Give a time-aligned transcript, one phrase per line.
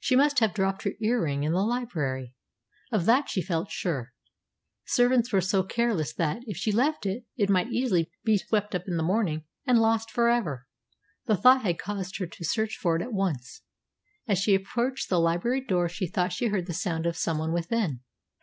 [0.00, 2.32] She must have dropped her ear ring in the library;
[2.90, 4.14] of that she felt sure.
[4.86, 8.84] Servants were so careless that, if she left it, it might easily be swept up
[8.88, 10.66] in the morning and lost for ever.
[11.26, 13.60] That thought had caused her to search for it at once.
[14.26, 17.36] As she approached the library door she thought she heard the sound as of some
[17.36, 18.00] one within.